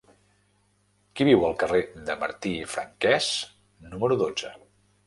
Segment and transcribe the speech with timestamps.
[1.19, 3.31] Qui viu al carrer de Martí i Franquès
[3.95, 4.57] número dotze?